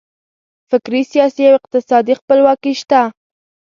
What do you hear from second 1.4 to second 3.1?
او اقتصادي خپلواکي شته.